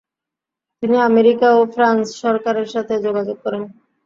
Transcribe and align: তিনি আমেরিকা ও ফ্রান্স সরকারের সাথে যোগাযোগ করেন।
তিনি 0.83 0.97
আমেরিকা 1.09 1.47
ও 1.55 1.71
ফ্রান্স 1.73 2.05
সরকারের 2.23 2.67
সাথে 2.73 2.93
যোগাযোগ 3.05 3.37
করেন। 3.45 3.63